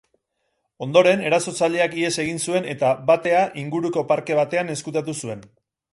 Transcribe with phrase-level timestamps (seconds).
[0.85, 5.51] Ondoren erasotzaileak ihes egin zuen eta batea inguruko parke batean ezkutatu zuen.